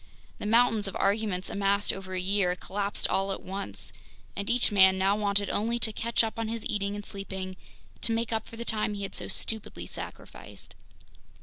[0.39, 3.93] The mountains of arguments amassed over a year collapsed all at once,
[4.35, 7.55] and each man now wanted only to catch up on his eating and sleeping,
[8.01, 10.73] to make up for the time he had so stupidly sacrificed.